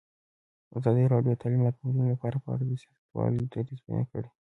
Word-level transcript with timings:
ازادي 0.77 1.03
راډیو 1.13 1.33
د 1.35 1.39
تعلیمات 1.41 1.73
د 1.77 1.81
نجونو 1.85 2.11
لپاره 2.13 2.37
په 2.43 2.49
اړه 2.53 2.63
د 2.67 2.73
سیاستوالو 2.83 3.49
دریځ 3.51 3.79
بیان 3.85 4.03
کړی. 4.11 4.29